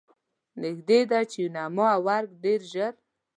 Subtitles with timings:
[0.61, 2.93] نږدې ده چې یوناما او ارګ ډېر ژر.